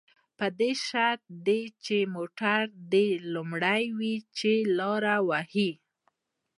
په 0.37 0.45
شرط 0.87 1.21
د 1.29 1.29
دې 1.47 1.61
چې 1.85 1.97
موټر 2.15 2.61
دې 2.93 3.07
لومړی 3.33 3.83
وي، 3.97 4.15
چې 4.37 4.51
لاره 4.77 5.15
ووهي. 5.21 5.71